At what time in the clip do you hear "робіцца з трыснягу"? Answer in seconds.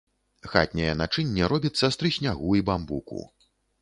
1.53-2.49